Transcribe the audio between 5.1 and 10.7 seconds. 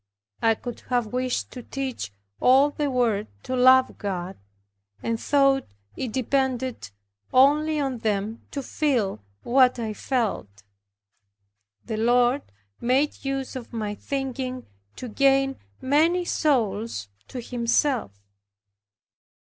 thought it depended only on them to feel what I felt.